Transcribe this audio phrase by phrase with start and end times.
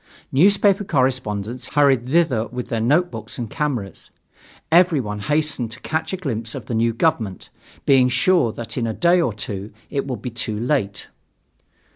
[0.31, 4.09] Newspaper correspondents hurried thither with their notebooks and cameras.
[4.71, 7.49] Everyone hastened to catch a glimpse of the new government,
[7.85, 11.07] being sure that in a day or two it would be too late.